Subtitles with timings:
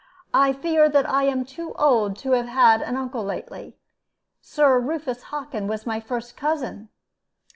[0.33, 3.77] "I fear that I am too old to have had any uncle lately.
[4.41, 6.89] Sir Rufus Hockin was my first cousin."